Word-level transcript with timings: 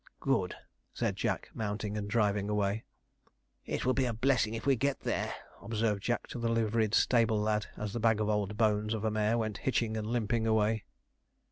'Good,' 0.19 0.55
said 0.95 1.15
Jack, 1.15 1.51
mounting 1.53 1.95
and 1.95 2.09
driving 2.09 2.49
away. 2.49 2.85
'It 3.67 3.85
will 3.85 3.93
be 3.93 4.05
a 4.05 4.13
blessing 4.13 4.55
if 4.55 4.65
we 4.65 4.75
get 4.75 5.01
there,' 5.01 5.35
observed 5.61 6.01
Jack 6.01 6.25
to 6.29 6.39
the 6.39 6.49
liveried 6.49 6.95
stable 6.95 7.39
lad, 7.39 7.67
as 7.77 7.93
the 7.93 7.97
old 7.97 8.01
bag 8.01 8.19
of 8.51 8.57
bones 8.57 8.95
of 8.95 9.05
a 9.05 9.11
mare 9.11 9.37
went 9.37 9.59
hitching 9.59 9.95
and 9.95 10.07
limping 10.07 10.47
away. 10.47 10.85